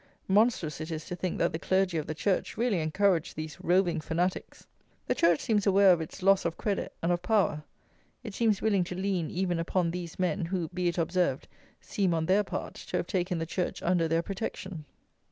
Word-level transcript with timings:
Monstrous 0.27 0.81
it 0.81 0.89
is 0.89 1.05
to 1.05 1.15
think 1.15 1.37
that 1.37 1.51
the 1.53 1.59
Clergy 1.59 1.95
of 1.95 2.07
the 2.07 2.15
Church 2.15 2.57
really 2.57 2.79
encourage 2.79 3.35
these 3.35 3.61
roving 3.61 4.01
fanatics. 4.01 4.65
The 5.05 5.13
Church 5.13 5.41
seems 5.41 5.67
aware 5.67 5.93
of 5.93 6.01
its 6.01 6.23
loss 6.23 6.43
of 6.43 6.57
credit 6.57 6.91
and 7.03 7.11
of 7.11 7.21
power. 7.21 7.63
It 8.23 8.33
seems 8.33 8.63
willing 8.63 8.83
to 8.85 8.95
lean 8.95 9.29
even 9.29 9.59
upon 9.59 9.91
these 9.91 10.17
men; 10.17 10.45
who, 10.45 10.69
be 10.69 10.87
it 10.87 10.97
observed, 10.97 11.47
seem, 11.81 12.15
on 12.15 12.25
their 12.25 12.43
part, 12.43 12.73
to 12.87 12.97
have 12.97 13.05
taken 13.05 13.37
the 13.37 13.45
Church 13.45 13.83
under 13.83 14.07
their 14.07 14.23
protection. 14.23 14.85